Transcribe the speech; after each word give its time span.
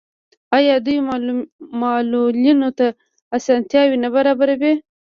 آیا 0.57 0.75
دوی 0.85 0.97
معلولینو 1.81 2.69
ته 2.77 2.87
اسانتیاوې 3.37 3.97
نه 4.03 4.09
برابروي؟ 4.15 4.73